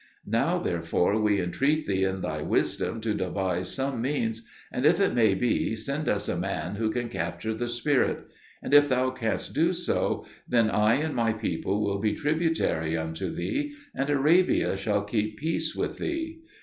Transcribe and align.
Now 0.25 0.57
therefore 0.57 1.21
we 1.21 1.39
entreat 1.39 1.85
thee 1.85 2.05
in 2.05 2.21
thy 2.21 2.41
wisdom 2.41 3.01
to 3.01 3.13
devise 3.13 3.71
some 3.71 4.01
means, 4.01 4.41
and 4.71 4.83
if 4.83 4.99
it 4.99 5.13
may 5.13 5.35
be, 5.35 5.75
send 5.75 6.09
us 6.09 6.27
a 6.27 6.35
man 6.35 6.73
who 6.77 6.89
can 6.89 7.07
capture 7.07 7.53
the 7.53 7.67
spirit; 7.67 8.25
and 8.63 8.73
if 8.73 8.89
thou 8.89 9.11
canst 9.11 9.53
do 9.53 9.71
so, 9.71 10.25
then 10.49 10.71
I 10.71 10.95
and 10.95 11.13
my 11.13 11.33
people 11.33 11.83
will 11.83 11.99
be 11.99 12.13
tributary 12.15 12.97
unto 12.97 13.29
thee, 13.29 13.75
and 13.93 14.09
Arabia 14.09 14.75
shall 14.75 15.03
keep 15.03 15.37
peace 15.37 15.75
with 15.75 15.99
thee. 15.99 16.41